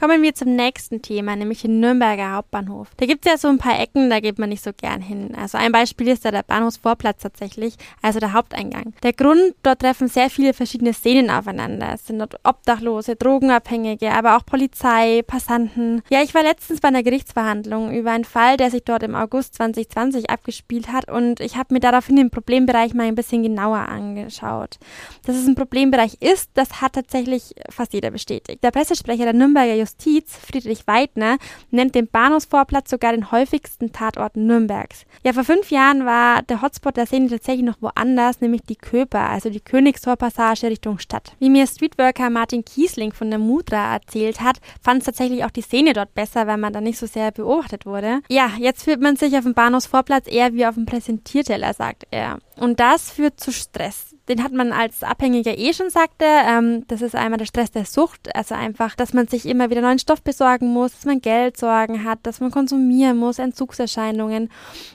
Kommen 0.00 0.22
wir 0.22 0.34
zum 0.34 0.56
nächsten 0.56 1.02
Thema, 1.02 1.36
nämlich 1.36 1.60
den 1.60 1.78
Nürnberger 1.78 2.32
Hauptbahnhof. 2.32 2.88
Da 2.96 3.04
gibt 3.04 3.26
es 3.26 3.32
ja 3.32 3.36
so 3.36 3.48
ein 3.48 3.58
paar 3.58 3.78
Ecken, 3.78 4.08
da 4.08 4.20
geht 4.20 4.38
man 4.38 4.48
nicht 4.48 4.64
so 4.64 4.70
gern 4.74 5.02
hin. 5.02 5.34
Also 5.36 5.58
ein 5.58 5.72
Beispiel 5.72 6.08
ist 6.08 6.24
da 6.24 6.30
der 6.30 6.42
Bahnhofsvorplatz 6.42 7.20
tatsächlich, 7.20 7.74
also 8.00 8.18
der 8.18 8.32
Haupteingang. 8.32 8.94
Der 9.02 9.12
Grund, 9.12 9.54
dort 9.62 9.80
treffen 9.80 10.08
sehr 10.08 10.30
viele 10.30 10.54
verschiedene 10.54 10.94
Szenen 10.94 11.28
aufeinander. 11.28 11.90
Es 11.92 12.06
sind 12.06 12.18
dort 12.18 12.36
Obdachlose, 12.44 13.14
Drogenabhängige, 13.14 14.10
aber 14.10 14.38
auch 14.38 14.46
Polizei, 14.46 15.20
Passanten. 15.26 16.00
Ja, 16.08 16.22
ich 16.22 16.32
war 16.32 16.44
letztens 16.44 16.80
bei 16.80 16.88
einer 16.88 17.02
Gerichtsverhandlung 17.02 17.92
über 17.92 18.12
einen 18.12 18.24
Fall, 18.24 18.56
der 18.56 18.70
sich 18.70 18.84
dort 18.84 19.02
im 19.02 19.14
August 19.14 19.56
2020 19.56 20.30
abgespielt 20.30 20.90
hat 20.90 21.10
und 21.10 21.40
ich 21.40 21.58
habe 21.58 21.74
mir 21.74 21.80
daraufhin 21.80 22.16
den 22.16 22.30
Problembereich 22.30 22.94
mal 22.94 23.06
ein 23.06 23.16
bisschen 23.16 23.42
genauer 23.42 23.80
angeschaut. 23.80 24.78
Dass 25.26 25.36
es 25.36 25.46
ein 25.46 25.56
Problembereich 25.56 26.22
ist, 26.22 26.52
das 26.54 26.80
hat 26.80 26.94
tatsächlich 26.94 27.54
fast 27.68 27.92
jeder 27.92 28.10
bestätigt. 28.10 28.64
Der 28.64 28.70
Pressesprecher 28.70 29.24
der 29.24 29.34
Nürnberger 29.34 29.74
Justiz, 29.74 29.89
Friedrich 30.36 30.86
Weidner, 30.86 31.38
nennt 31.70 31.94
den 31.94 32.08
Bahnhofsvorplatz 32.08 32.90
sogar 32.90 33.12
den 33.12 33.30
häufigsten 33.30 33.92
Tatort 33.92 34.36
Nürnbergs. 34.36 35.04
Ja, 35.24 35.32
vor 35.32 35.44
fünf 35.44 35.70
Jahren 35.70 36.04
war 36.04 36.42
der 36.42 36.62
Hotspot 36.62 36.96
der 36.96 37.06
Szene 37.06 37.28
tatsächlich 37.28 37.64
noch 37.64 37.80
woanders, 37.80 38.40
nämlich 38.40 38.62
die 38.62 38.76
Köper, 38.76 39.28
also 39.28 39.50
die 39.50 39.60
Königstorpassage 39.60 40.68
Richtung 40.68 40.98
Stadt. 40.98 41.34
Wie 41.38 41.50
mir 41.50 41.66
Streetworker 41.66 42.30
Martin 42.30 42.64
Kiesling 42.64 43.12
von 43.12 43.30
der 43.30 43.38
Mudra 43.38 43.94
erzählt 43.94 44.40
hat, 44.40 44.58
fand 44.82 45.00
es 45.00 45.06
tatsächlich 45.06 45.44
auch 45.44 45.50
die 45.50 45.62
Szene 45.62 45.92
dort 45.92 46.14
besser, 46.14 46.46
weil 46.46 46.58
man 46.58 46.72
da 46.72 46.80
nicht 46.80 46.98
so 46.98 47.06
sehr 47.06 47.30
beobachtet 47.32 47.86
wurde. 47.86 48.20
Ja, 48.28 48.50
jetzt 48.58 48.84
fühlt 48.84 49.00
man 49.00 49.16
sich 49.16 49.36
auf 49.36 49.44
dem 49.44 49.54
Bahnhofsvorplatz 49.54 50.26
eher 50.30 50.52
wie 50.54 50.66
auf 50.66 50.74
dem 50.74 50.86
Präsentierteller, 50.86 51.74
sagt 51.74 52.04
er. 52.10 52.38
Und 52.56 52.80
das 52.80 53.10
führt 53.10 53.40
zu 53.40 53.52
Stress 53.52 54.14
den 54.30 54.44
hat 54.44 54.52
man 54.52 54.72
als 54.72 55.02
Abhängiger 55.02 55.58
eh 55.58 55.72
schon, 55.72 55.90
sagte. 55.90 56.24
Ähm, 56.24 56.84
das 56.86 57.02
ist 57.02 57.16
einmal 57.16 57.38
der 57.38 57.46
Stress 57.46 57.72
der 57.72 57.84
Sucht, 57.84 58.34
also 58.34 58.54
einfach, 58.54 58.94
dass 58.94 59.12
man 59.12 59.26
sich 59.26 59.44
immer 59.44 59.70
wieder 59.70 59.80
neuen 59.80 59.98
Stoff 59.98 60.22
besorgen 60.22 60.72
muss, 60.72 60.92
dass 60.92 61.04
man 61.04 61.20
Geldsorgen 61.20 62.04
hat, 62.04 62.20
dass 62.22 62.38
man 62.38 62.52
konsumieren 62.52 63.18
muss, 63.18 63.40
Entzugserscheinungen. 63.40 64.48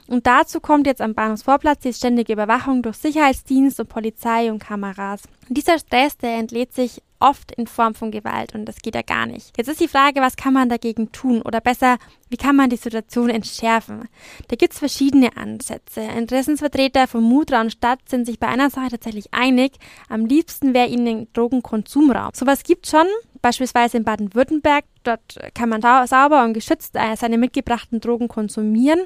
Und 0.08 0.26
dazu 0.26 0.62
kommt 0.62 0.88
jetzt 0.88 1.02
am 1.02 1.14
Bahnhofsvorplatz 1.14 1.82
die 1.82 1.94
ständige 1.94 2.32
Überwachung 2.32 2.82
durch 2.82 2.96
Sicherheitsdienst 2.96 3.80
und 3.82 3.90
Polizei 3.90 4.50
und 4.50 4.60
Kameras. 4.60 5.24
Und 5.50 5.58
dieser 5.58 5.80
Stress, 5.80 6.18
der 6.18 6.38
entlädt 6.38 6.74
sich 6.74 7.02
oft 7.20 7.52
in 7.52 7.68
Form 7.68 7.96
von 7.96 8.12
Gewalt 8.12 8.56
und 8.56 8.66
das 8.66 8.78
geht 8.78 8.96
ja 8.96 9.02
gar 9.02 9.26
nicht. 9.26 9.58
Jetzt 9.58 9.68
ist 9.68 9.80
die 9.80 9.88
Frage, 9.88 10.22
was 10.22 10.36
kann 10.36 10.54
man 10.54 10.70
dagegen 10.70 11.12
tun 11.12 11.42
oder 11.42 11.62
besser, 11.62 11.98
wie 12.30 12.38
kann 12.38 12.56
man 12.56 12.70
die 12.70 12.76
Situation 12.76 13.30
entschärfen? 13.30 14.10
Da 14.48 14.56
gibt 14.56 14.74
es 14.74 14.80
verschiedene 14.80 15.38
Ansätze. 15.38 16.02
Interessensvertreter 16.02 17.08
von 17.08 17.24
Mudra 17.24 17.62
und 17.62 17.72
Stadt 17.72 18.00
sind 18.10 18.26
sich 18.26 18.40
bei 18.40 18.48
einer 18.48 18.70
Sache 18.70 18.90
tatsächlich 18.90 19.34
einig. 19.34 19.74
Am 20.10 20.26
liebsten 20.26 20.74
wäre 20.74 20.88
ihnen 20.88 21.28
Drogenkonsumraum. 21.34 22.32
Sowas 22.34 22.64
gibt 22.64 22.88
schon, 22.88 23.06
beispielsweise 23.42 23.98
in 23.98 24.04
Baden-Württemberg. 24.04 24.86
Dort 25.04 25.38
kann 25.54 25.70
man 25.70 25.84
sauber 26.08 26.44
und 26.44 26.54
geschützt 26.54 26.96
äh, 26.96 27.16
seine 27.16 27.38
mitgebrachten 27.38 28.02
Drogen 28.02 28.28
konsumieren. 28.28 29.02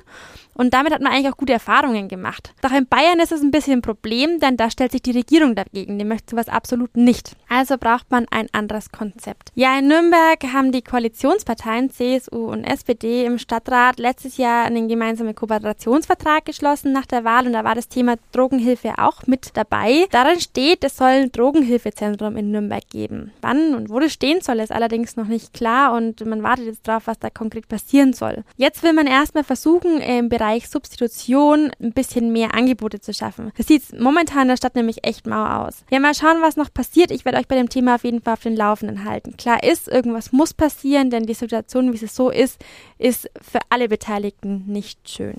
Und 0.54 0.74
damit 0.74 0.94
hat 0.94 1.02
man 1.02 1.12
eigentlich 1.12 1.30
auch 1.30 1.36
gute 1.36 1.52
Erfahrungen 1.52 2.08
gemacht. 2.08 2.54
Doch 2.62 2.72
in 2.72 2.88
Bayern 2.88 3.20
ist 3.20 3.34
es 3.34 3.42
ein 3.42 3.52
bisschen 3.52 3.80
ein 3.80 3.82
Problem, 3.82 4.40
denn 4.40 4.56
da 4.56 4.72
stellt 4.72 4.94
sich 4.94 5.02
die 5.02 5.12
Regierung 5.12 5.56
dagegen. 5.56 6.00
Die 6.00 6.06
möchte 6.06 6.32
sowas 6.32 6.48
absolut 6.48 6.96
nicht. 6.96 7.36
Also 7.50 7.78
braucht 7.78 8.12
man 8.12 8.28
ein 8.32 8.48
anderes 8.54 8.92
Konzept. 8.94 9.52
Ja, 9.56 9.78
in 9.78 9.90
Nürnberg 9.90 10.42
haben 10.54 10.72
die 10.72 10.84
Koalitionsparteien 10.84 11.90
CSU 11.90 12.50
und 12.50 12.64
SPD 12.64 13.09
im 13.10 13.38
Stadtrat 13.38 14.00
letztes 14.00 14.38
Jahr 14.38 14.66
einen 14.66 14.88
gemeinsamen 14.88 15.36
Kooperationsvertrag 15.36 16.46
geschlossen 16.46 16.92
nach 16.92 17.06
der 17.06 17.24
Wahl 17.24 17.48
und 17.48 17.54
da 17.54 17.64
war 17.64 17.76
das 17.76 17.88
Thema 17.88 18.16
Drogenhilfe 18.32 18.94
auch 18.98 19.28
mit 19.28 19.52
dabei. 19.56 20.06
Darin 20.12 20.40
steht, 20.40 20.84
es 20.84 20.98
soll 20.98 21.08
ein 21.08 21.32
Drogenhilfezentrum 21.32 22.38
in 22.38 22.52
Nürnberg 22.52 22.88
geben. 22.90 23.32
Wann 23.42 23.76
und 23.76 23.90
wo 23.90 24.00
das 24.00 24.14
stehen 24.14 24.42
soll, 24.42 24.60
ist 24.60 24.72
allerdings 24.72 25.16
noch 25.16 25.28
nicht 25.28 25.54
klar 25.54 25.94
und 25.94 26.26
man 26.26 26.44
wartet 26.44 26.66
jetzt 26.66 26.88
drauf, 26.88 27.04
was 27.06 27.20
da 27.20 27.30
konkret 27.30 27.68
passieren 27.68 28.14
soll. 28.14 28.44
Jetzt 28.58 28.84
will 28.84 28.94
man 28.94 29.08
erstmal 29.08 29.44
versuchen, 29.44 30.00
im 30.02 30.30
Bereich 30.30 30.70
Substitution 30.70 31.72
ein 31.82 31.94
bisschen 31.94 32.32
mehr 32.32 32.54
Angebote 32.54 33.00
zu 33.00 33.14
schaffen. 33.14 33.52
Das 33.58 33.68
sieht 33.68 34.00
momentan 34.00 34.44
in 34.44 34.48
der 34.50 34.58
Stadt 34.58 34.76
nämlich 34.76 35.04
echt 35.06 35.28
mau 35.28 35.46
aus. 35.46 35.84
Ja, 35.92 36.00
mal 36.00 36.14
schauen, 36.14 36.42
was 36.42 36.56
noch 36.56 36.74
passiert. 36.74 37.12
Ich 37.12 37.26
werde 37.26 37.38
euch 37.38 37.48
bei 37.48 37.56
dem 37.56 37.70
Thema 37.70 37.96
auf 37.96 38.04
jeden 38.04 38.22
Fall 38.22 38.34
auf 38.34 38.44
den 38.44 38.56
Laufenden 38.56 39.06
halten. 39.06 39.38
Klar 39.38 39.64
ist, 39.64 39.88
irgendwas 39.88 40.32
muss 40.32 40.54
passieren, 40.54 41.10
denn 41.10 41.26
die 41.26 41.34
Situation, 41.34 41.94
wie 41.94 42.04
es 42.04 42.16
so 42.16 42.30
ist, 42.30 42.64
ist 43.00 43.30
für 43.42 43.60
alle 43.70 43.88
Beteiligten 43.88 44.66
nicht 44.68 45.10
schön. 45.10 45.38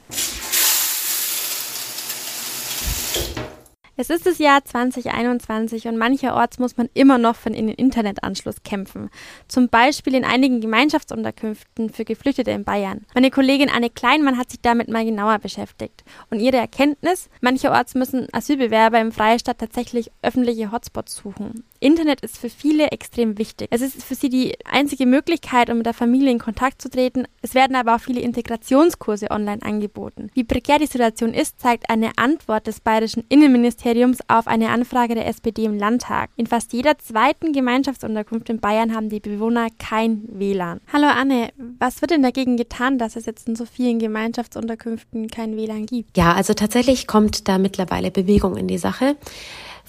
Es 4.00 4.08
ist 4.08 4.24
das 4.24 4.38
Jahr 4.38 4.64
2021 4.64 5.86
und 5.86 5.98
mancherorts 5.98 6.58
muss 6.58 6.78
man 6.78 6.88
immer 6.94 7.18
noch 7.18 7.36
für 7.36 7.50
einen 7.50 7.68
Internetanschluss 7.68 8.62
kämpfen. 8.62 9.10
Zum 9.46 9.68
Beispiel 9.68 10.14
in 10.14 10.24
einigen 10.24 10.62
Gemeinschaftsunterkünften 10.62 11.90
für 11.90 12.06
Geflüchtete 12.06 12.50
in 12.50 12.64
Bayern. 12.64 13.04
Meine 13.14 13.30
Kollegin 13.30 13.68
Anne 13.68 13.90
Kleinmann 13.90 14.38
hat 14.38 14.48
sich 14.48 14.62
damit 14.62 14.88
mal 14.88 15.04
genauer 15.04 15.38
beschäftigt. 15.38 16.02
Und 16.30 16.40
ihre 16.40 16.56
Erkenntnis, 16.56 17.28
mancherorts 17.42 17.94
müssen 17.94 18.26
Asylbewerber 18.32 18.98
im 18.98 19.12
Freistaat 19.12 19.58
tatsächlich 19.58 20.10
öffentliche 20.22 20.72
Hotspots 20.72 21.16
suchen. 21.16 21.64
Internet 21.82 22.20
ist 22.20 22.37
für 22.37 22.50
viele 22.50 22.88
extrem 22.88 23.38
wichtig. 23.38 23.68
Es 23.70 23.80
ist 23.80 24.02
für 24.02 24.14
sie 24.14 24.28
die 24.28 24.54
einzige 24.66 25.06
Möglichkeit, 25.06 25.70
um 25.70 25.78
mit 25.78 25.87
der 25.87 25.94
Familie 25.94 26.30
in 26.30 26.38
Kontakt 26.38 26.82
zu 26.82 26.90
treten. 26.90 27.25
Es 27.40 27.54
werden 27.54 27.75
aber 27.75 27.96
auch 27.96 28.00
viele 28.00 28.20
Integrationskurse 28.20 29.30
online 29.30 29.62
angeboten. 29.62 30.30
Wie 30.34 30.44
prekär 30.44 30.78
die 30.78 30.87
Situation 30.87 31.32
ist, 31.32 31.58
zeigt 31.58 31.88
eine 31.88 32.18
Antwort 32.18 32.66
des 32.66 32.80
bayerischen 32.80 33.25
Innenministeriums 33.30 34.18
auf 34.28 34.46
eine 34.46 34.68
Anfrage 34.68 35.14
der 35.14 35.26
SPD 35.26 35.64
im 35.64 35.78
Landtag. 35.78 36.28
In 36.37 36.46
fast 36.46 36.75
jeder 36.75 36.99
zweiten 36.99 37.54
Gemeinschaftsunterkunft 37.54 38.50
in 38.50 38.60
Bayern 38.60 38.94
haben 38.94 39.08
die 39.08 39.20
Bewohner 39.20 39.68
kein 39.78 40.25
WLAN. 40.28 40.82
Hallo 40.92 41.06
Anne, 41.06 41.49
was 41.78 42.02
wird 42.02 42.10
denn 42.10 42.22
dagegen 42.22 42.58
getan, 42.58 42.99
dass 42.99 43.16
es 43.16 43.25
jetzt 43.25 43.49
in 43.49 43.56
so 43.56 43.64
vielen 43.64 43.99
Gemeinschaftsunterkünften 43.99 45.28
kein 45.28 45.56
WLAN 45.56 45.87
gibt? 45.87 46.14
Ja, 46.14 46.34
also 46.34 46.52
tatsächlich 46.52 47.06
kommt 47.06 47.49
da 47.49 47.56
mittlerweile 47.56 48.10
Bewegung 48.10 48.58
in 48.58 48.68
die 48.68 48.76
Sache. 48.76 49.16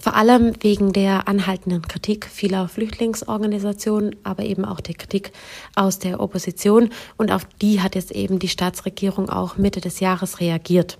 Vor 0.01 0.15
allem 0.15 0.53
wegen 0.61 0.93
der 0.93 1.27
anhaltenden 1.27 1.83
Kritik 1.83 2.25
vieler 2.25 2.67
Flüchtlingsorganisationen, 2.67 4.15
aber 4.23 4.43
eben 4.43 4.65
auch 4.65 4.79
der 4.79 4.95
Kritik 4.95 5.31
aus 5.75 5.99
der 5.99 6.19
Opposition. 6.19 6.89
Und 7.17 7.31
auf 7.31 7.45
die 7.61 7.81
hat 7.81 7.93
jetzt 7.93 8.11
eben 8.11 8.39
die 8.39 8.47
Staatsregierung 8.47 9.29
auch 9.29 9.57
Mitte 9.57 9.79
des 9.79 9.99
Jahres 9.99 10.39
reagiert. 10.39 10.97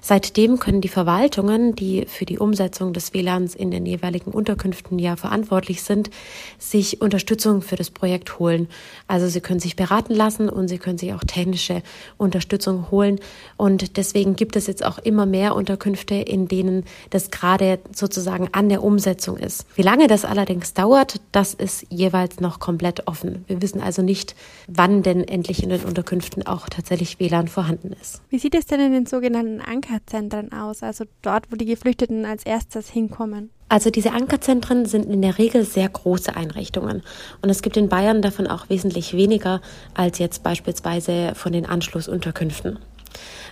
Seitdem 0.00 0.58
können 0.58 0.80
die 0.80 0.88
Verwaltungen, 0.88 1.76
die 1.76 2.06
für 2.06 2.24
die 2.24 2.40
Umsetzung 2.40 2.92
des 2.92 3.14
WLANs 3.14 3.54
in 3.54 3.70
den 3.70 3.86
jeweiligen 3.86 4.32
Unterkünften 4.32 4.98
ja 4.98 5.14
verantwortlich 5.14 5.82
sind, 5.82 6.10
sich 6.58 7.00
Unterstützung 7.00 7.62
für 7.62 7.76
das 7.76 7.90
Projekt 7.90 8.40
holen. 8.40 8.66
Also 9.06 9.28
sie 9.28 9.40
können 9.40 9.60
sich 9.60 9.76
beraten 9.76 10.14
lassen 10.14 10.48
und 10.48 10.66
sie 10.66 10.78
können 10.78 10.98
sich 10.98 11.14
auch 11.14 11.22
technische 11.22 11.82
Unterstützung 12.16 12.90
holen. 12.90 13.20
Und 13.56 13.96
deswegen 13.96 14.34
gibt 14.34 14.56
es 14.56 14.66
jetzt 14.66 14.84
auch 14.84 14.98
immer 14.98 15.24
mehr 15.24 15.54
Unterkünfte, 15.54 16.16
in 16.16 16.48
denen 16.48 16.84
das 17.10 17.30
gerade 17.30 17.78
sozusagen 17.94 18.39
sozusagen 18.40 18.48
an 18.52 18.68
der 18.68 18.82
Umsetzung 18.82 19.36
ist. 19.36 19.66
Wie 19.74 19.82
lange 19.82 20.06
das 20.06 20.24
allerdings 20.24 20.74
dauert, 20.74 21.20
das 21.32 21.54
ist 21.54 21.86
jeweils 21.90 22.40
noch 22.40 22.58
komplett 22.58 23.06
offen. 23.06 23.44
Wir 23.46 23.62
wissen 23.62 23.80
also 23.80 24.02
nicht, 24.02 24.34
wann 24.66 25.02
denn 25.02 25.24
endlich 25.24 25.62
in 25.62 25.70
den 25.70 25.82
Unterkünften 25.82 26.46
auch 26.46 26.68
tatsächlich 26.68 27.20
WLAN 27.20 27.48
vorhanden 27.48 27.92
ist. 28.00 28.22
Wie 28.30 28.38
sieht 28.38 28.54
es 28.54 28.66
denn 28.66 28.80
in 28.80 28.92
den 28.92 29.06
sogenannten 29.06 29.60
Ankerzentren 29.60 30.52
aus, 30.52 30.82
also 30.82 31.04
dort, 31.22 31.50
wo 31.50 31.56
die 31.56 31.66
Geflüchteten 31.66 32.24
als 32.24 32.44
erstes 32.44 32.88
hinkommen? 32.88 33.50
Also 33.68 33.90
diese 33.90 34.12
Ankerzentren 34.12 34.84
sind 34.86 35.06
in 35.06 35.22
der 35.22 35.38
Regel 35.38 35.64
sehr 35.64 35.88
große 35.88 36.34
Einrichtungen. 36.34 37.02
Und 37.40 37.50
es 37.50 37.62
gibt 37.62 37.76
in 37.76 37.88
Bayern 37.88 38.20
davon 38.20 38.48
auch 38.48 38.68
wesentlich 38.68 39.14
weniger 39.14 39.60
als 39.94 40.18
jetzt 40.18 40.42
beispielsweise 40.42 41.32
von 41.36 41.52
den 41.52 41.66
Anschlussunterkünften. 41.66 42.80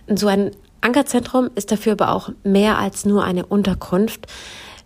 So 0.09 0.27
ein 0.27 0.51
Ankerzentrum 0.81 1.51
ist 1.55 1.71
dafür 1.71 1.93
aber 1.93 2.13
auch 2.13 2.31
mehr 2.45 2.79
als 2.79 3.05
nur 3.05 3.25
eine 3.25 3.47
Unterkunft 3.47 4.27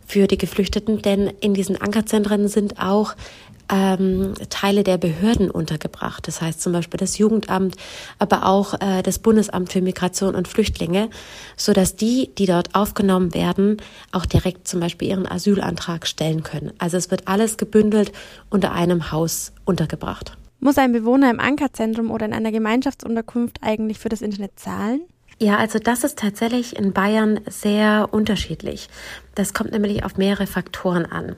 für 0.06 0.26
die 0.26 0.38
Geflüchteten, 0.38 1.02
denn 1.02 1.32
in 1.40 1.54
diesen 1.54 1.80
Ankerzentren 1.80 2.49
sind 2.49 2.78
auch 2.78 3.14
ähm, 3.73 4.35
Teile 4.50 4.85
der 4.85 4.99
Behörden 4.99 5.50
untergebracht. 5.50 6.28
Das 6.28 6.40
heißt 6.40 6.61
zum 6.61 6.73
Beispiel 6.73 6.99
das 6.99 7.18
Jugendamt, 7.18 7.76
aber 8.18 8.47
auch 8.47 8.75
äh, 8.80 9.02
das 9.02 9.18
Bundesamt 9.18 9.73
für 9.73 9.80
Migration 9.80 10.35
und 10.35 10.47
Flüchtlinge, 10.47 11.09
so 11.56 11.73
dass 11.73 11.97
die, 11.97 12.30
die 12.37 12.47
dort 12.47 12.75
aufgenommen 12.75 13.35
werden, 13.35 13.78
auch 14.12 14.26
direkt 14.26 14.68
zum 14.68 14.80
Beispiel 14.80 15.09
ihren 15.09 15.26
Asylantrag 15.26 16.06
stellen 16.06 16.42
können. 16.42 16.73
Also 16.78 16.97
es 16.97 17.11
wird 17.11 17.28
alles 17.28 17.56
gebündelt 17.56 18.12
unter 18.50 18.73
einem 18.73 19.11
Haus 19.11 19.52
untergebracht. 19.64 20.37
Muss 20.61 20.78
ein 20.78 20.92
Bewohner 20.92 21.30
im 21.30 21.40
Ankerzentrum 21.40 22.11
oder 22.11 22.26
in 22.26 22.32
einer 22.32 22.52
Gemeinschaftsunterkunft 22.52 23.59
eigentlich 23.62 23.99
für 23.99 24.09
das 24.09 24.23
Internet 24.23 24.61
zahlen? 24.61 25.00
Ja, 25.42 25.56
also 25.56 25.80
das 25.80 26.04
ist 26.04 26.20
tatsächlich 26.20 26.76
in 26.76 26.92
Bayern 26.92 27.40
sehr 27.49 28.11
unterschiedlich. 28.12 28.88
Das 29.34 29.52
kommt 29.52 29.72
nämlich 29.72 30.04
auf 30.04 30.16
mehrere 30.16 30.46
Faktoren 30.46 31.04
an. 31.04 31.34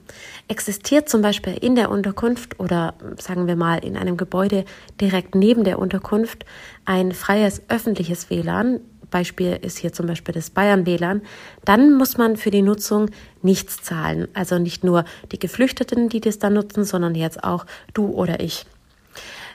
Existiert 0.47 1.09
zum 1.09 1.23
Beispiel 1.23 1.55
in 1.55 1.75
der 1.75 1.91
Unterkunft 1.91 2.61
oder 2.61 2.93
sagen 3.19 3.47
wir 3.47 3.57
mal 3.57 3.83
in 3.83 3.97
einem 3.97 4.19
Gebäude 4.19 4.67
direkt 5.01 5.35
neben 5.35 5.65
der 5.65 5.79
Unterkunft 5.79 6.45
ein 6.85 7.13
freies 7.13 7.63
öffentliches 7.71 8.29
WLAN, 8.29 8.81
Beispiel 9.09 9.59
ist 9.63 9.79
hier 9.79 9.95
zum 9.95 10.07
Beispiel 10.07 10.35
das 10.35 10.51
Bayern 10.51 10.85
WLAN, 10.85 11.23
dann 11.65 11.97
muss 11.97 12.19
man 12.19 12.37
für 12.37 12.51
die 12.51 12.61
Nutzung 12.61 13.09
nichts 13.41 13.83
zahlen. 13.83 14.29
Also 14.35 14.59
nicht 14.59 14.85
nur 14.85 15.07
die 15.33 15.39
Geflüchteten, 15.39 16.11
die 16.11 16.21
das 16.21 16.39
dann 16.39 16.53
nutzen, 16.53 16.85
sondern 16.85 17.15
jetzt 17.15 17.43
auch 17.43 17.65
du 17.95 18.09
oder 18.09 18.41
ich. 18.41 18.67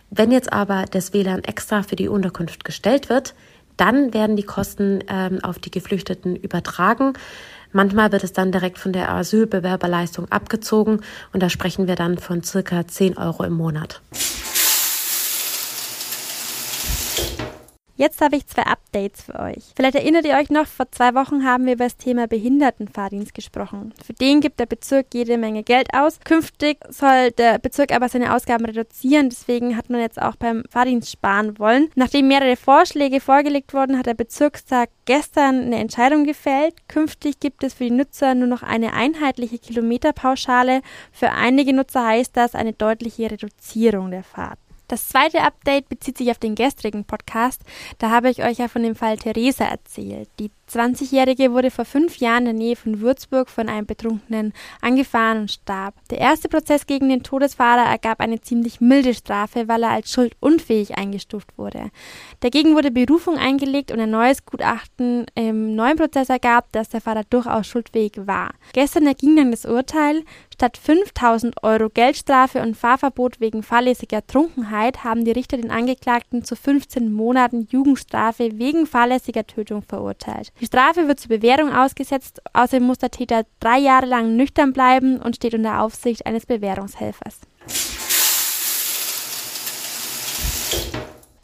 Wenn 0.09 0.31
jetzt 0.31 0.51
aber 0.51 0.85
das 0.89 1.13
WLAN 1.13 1.43
extra 1.43 1.83
für 1.83 1.95
die 1.95 2.07
Unterkunft 2.07 2.63
gestellt 2.63 3.09
wird, 3.09 3.35
dann 3.79 4.13
werden 4.13 4.35
die 4.35 4.43
Kosten 4.43 5.03
ähm, 5.07 5.39
auf 5.43 5.57
die 5.59 5.71
Geflüchteten 5.71 6.35
übertragen. 6.35 7.13
Manchmal 7.71 8.11
wird 8.11 8.23
es 8.23 8.33
dann 8.33 8.51
direkt 8.51 8.77
von 8.77 8.93
der 8.93 9.11
Asylbewerberleistung 9.13 10.31
abgezogen 10.31 11.01
und 11.33 11.43
da 11.43 11.49
sprechen 11.49 11.87
wir 11.87 11.95
dann 11.95 12.17
von 12.17 12.43
circa 12.43 12.87
10 12.87 13.17
Euro 13.17 13.43
im 13.43 13.53
Monat. 13.53 14.01
Jetzt 17.99 18.21
habe 18.21 18.37
ich 18.37 18.47
zwei 18.47 18.61
Updates 18.61 19.23
für 19.23 19.37
euch. 19.37 19.73
Vielleicht 19.75 19.95
erinnert 19.95 20.23
ihr 20.23 20.37
euch 20.37 20.49
noch, 20.49 20.67
vor 20.67 20.89
zwei 20.89 21.13
Wochen 21.15 21.43
haben 21.43 21.65
wir 21.65 21.73
über 21.73 21.83
das 21.83 21.97
Thema 21.97 22.27
Behindertenfahrdienst 22.27 23.33
gesprochen. 23.33 23.93
Für 24.01 24.13
den 24.13 24.39
gibt 24.39 24.61
der 24.61 24.67
Bezirk 24.67 25.07
jede 25.13 25.37
Menge 25.37 25.63
Geld 25.63 25.93
aus. 25.93 26.21
Künftig 26.21 26.77
soll 26.87 27.31
der 27.31 27.59
Bezirk 27.59 27.93
aber 27.93 28.07
seine 28.07 28.33
Ausgaben 28.33 28.63
reduzieren. 28.63 29.27
Deswegen 29.27 29.75
hat 29.75 29.89
man 29.89 29.99
jetzt 29.99 30.21
auch 30.21 30.37
beim 30.37 30.63
Fahrdienst 30.69 31.11
sparen 31.11 31.59
wollen. 31.59 31.89
Nachdem 31.95 32.29
mehrere 32.29 32.55
Vorschläge 32.55 33.19
vorgelegt 33.19 33.73
wurden, 33.73 33.97
hat 33.97 34.05
der 34.05 34.13
Bezirkstag 34.13 34.89
gestern 35.03 35.63
eine 35.63 35.79
Entscheidung 35.79 36.23
gefällt. 36.23 36.87
Künftig 36.87 37.41
gibt 37.41 37.65
es 37.65 37.73
für 37.73 37.83
die 37.83 37.91
Nutzer 37.91 38.33
nur 38.33 38.47
noch 38.47 38.63
eine 38.63 38.93
einheitliche 38.93 39.59
Kilometerpauschale. 39.59 40.83
Für 41.11 41.31
einige 41.31 41.73
Nutzer 41.73 42.07
heißt 42.07 42.37
das 42.37 42.55
eine 42.55 42.71
deutliche 42.71 43.29
Reduzierung 43.29 44.09
der 44.11 44.23
Fahrt. 44.23 44.57
Das 44.89 45.07
zweite 45.07 45.43
Update 45.43 45.87
bezieht 45.87 46.17
sich 46.17 46.31
auf 46.31 46.39
den 46.39 46.55
gestrigen 46.55 47.05
Podcast. 47.05 47.61
Da 47.99 48.09
habe 48.09 48.31
ich 48.31 48.43
euch 48.43 48.57
ja 48.57 48.67
von 48.67 48.81
dem 48.81 48.95
Fall 48.95 49.17
Theresa 49.17 49.65
erzählt. 49.65 50.27
Die 50.39 50.49
20-Jährige 50.69 51.51
wurde 51.51 51.71
vor 51.71 51.85
fünf 51.85 52.17
Jahren 52.17 52.45
in 52.45 52.45
der 52.45 52.53
Nähe 52.53 52.75
von 52.75 53.01
Würzburg 53.01 53.49
von 53.49 53.67
einem 53.69 53.85
Betrunkenen 53.85 54.53
angefahren 54.81 55.39
und 55.39 55.51
starb. 55.51 55.95
Der 56.09 56.19
erste 56.19 56.47
Prozess 56.47 56.85
gegen 56.85 57.09
den 57.09 57.23
Todesfahrer 57.23 57.89
ergab 57.89 58.19
eine 58.19 58.41
ziemlich 58.41 58.79
milde 58.79 59.13
Strafe, 59.13 59.67
weil 59.67 59.83
er 59.83 59.91
als 59.91 60.11
schuldunfähig 60.11 60.97
eingestuft 60.97 61.57
wurde. 61.57 61.89
Dagegen 62.41 62.75
wurde 62.75 62.91
Berufung 62.91 63.37
eingelegt 63.37 63.91
und 63.91 63.99
ein 63.99 64.11
neues 64.11 64.45
Gutachten 64.45 65.25
im 65.35 65.75
neuen 65.75 65.97
Prozess 65.97 66.29
ergab, 66.29 66.71
dass 66.71 66.89
der 66.89 67.01
Fahrer 67.01 67.23
durchaus 67.29 67.67
schuldfähig 67.67 68.13
war. 68.25 68.51
Gestern 68.73 69.07
erging 69.07 69.35
dann 69.35 69.51
das 69.51 69.65
Urteil. 69.65 70.23
Statt 70.53 70.77
5000 70.77 71.63
Euro 71.63 71.89
Geldstrafe 71.89 72.61
und 72.61 72.75
Fahrverbot 72.75 73.39
wegen 73.39 73.63
fahrlässiger 73.63 74.25
Trunkenheit 74.27 75.03
haben 75.03 75.23
die 75.23 75.31
Richter 75.31 75.57
den 75.57 75.71
Angeklagten 75.71 76.43
zu 76.43 76.55
15 76.55 77.11
Monaten 77.11 77.67
Jugendstrafe 77.71 78.59
wegen 78.59 78.85
fahrlässiger 78.85 79.47
Tötung 79.47 79.83
verurteilt. 79.83 80.51
Die 80.59 80.65
Strafe 80.65 81.07
wird 81.07 81.19
zur 81.19 81.29
Bewährung 81.29 81.73
ausgesetzt. 81.73 82.41
Außerdem 82.53 82.83
muss 82.83 82.97
der 82.97 83.11
Täter 83.11 83.43
drei 83.59 83.79
Jahre 83.79 84.05
lang 84.05 84.35
nüchtern 84.35 84.73
bleiben 84.73 85.17
und 85.21 85.37
steht 85.37 85.53
unter 85.53 85.81
Aufsicht 85.81 86.25
eines 86.25 86.45
Bewährungshelfers. 86.45 87.39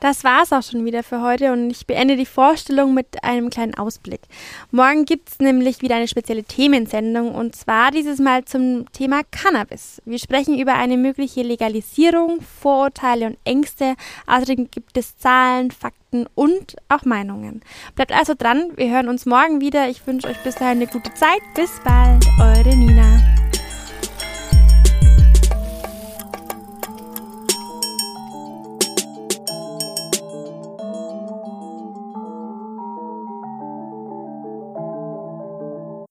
Das 0.05 0.24
war's 0.24 0.53
auch 0.53 0.62
schon 0.62 0.85
wieder 0.85 1.01
für 1.01 1.24
heute 1.24 1.51
und 1.51 1.71
ich 1.71 1.88
beende 1.88 2.15
die 2.15 2.27
Vorstellung 2.27 2.93
mit 2.93 3.24
einem 3.24 3.50
kleinen 3.50 3.74
Ausblick. 3.74 4.21
Morgen 4.69 5.05
gibt's 5.05 5.39
nämlich 5.39 5.81
wieder 5.81 5.95
eine 5.95 6.07
spezielle 6.07 6.43
Themensendung 6.43 7.33
und 7.33 7.55
zwar 7.55 7.89
dieses 7.89 8.19
Mal 8.19 8.45
zum 8.45 8.85
Thema 8.91 9.21
Cannabis. 9.31 10.03
Wir 10.05 10.19
sprechen 10.19 10.59
über 10.59 10.75
eine 10.75 10.97
mögliche 10.97 11.41
Legalisierung, 11.41 12.39
Vorurteile 12.41 13.25
und 13.25 13.38
Ängste. 13.45 13.95
Außerdem 14.27 14.69
gibt 14.69 14.95
es 14.95 15.17
Zahlen, 15.17 15.71
Fakten 15.71 16.27
und 16.35 16.75
auch 16.88 17.03
Meinungen. 17.03 17.62
Bleibt 17.95 18.12
also 18.12 18.35
dran, 18.38 18.74
wir 18.75 18.91
hören 18.91 19.09
uns 19.09 19.25
morgen 19.25 19.59
wieder. 19.59 19.89
Ich 19.89 20.05
wünsche 20.05 20.27
euch 20.27 20.38
bis 20.43 20.53
dahin 20.53 20.77
eine 20.77 20.88
gute 20.88 21.12
Zeit. 21.15 21.41
Bis 21.55 21.71
bald, 21.83 22.24
eure 22.39 22.77
Nina. 22.77 23.44